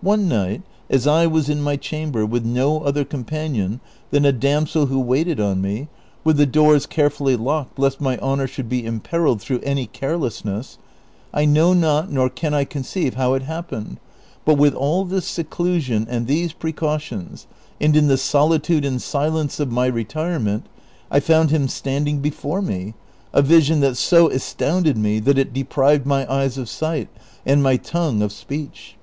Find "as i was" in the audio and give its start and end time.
0.90-1.48